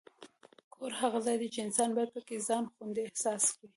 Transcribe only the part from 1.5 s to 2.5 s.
چې انسان باید پکې